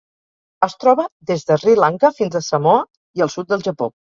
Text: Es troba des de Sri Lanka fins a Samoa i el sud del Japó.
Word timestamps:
Es 0.67 0.75
troba 0.83 1.05
des 1.31 1.45
de 1.51 1.59
Sri 1.65 1.77
Lanka 1.81 2.13
fins 2.23 2.39
a 2.41 2.45
Samoa 2.49 2.81
i 3.21 3.27
el 3.29 3.35
sud 3.39 3.53
del 3.55 3.71
Japó. 3.71 3.95